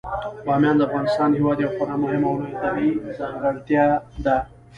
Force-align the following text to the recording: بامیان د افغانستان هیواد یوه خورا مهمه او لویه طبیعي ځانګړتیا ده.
بامیان 0.45 0.75
د 0.77 0.81
افغانستان 0.89 1.29
هیواد 1.39 1.57
یوه 1.63 1.73
خورا 1.75 1.95
مهمه 2.03 2.27
او 2.29 2.37
لویه 2.41 2.59
طبیعي 2.63 2.91
ځانګړتیا 3.17 3.85
ده. 4.25 4.37